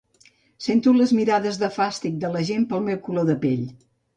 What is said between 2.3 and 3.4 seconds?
la gent pel meu color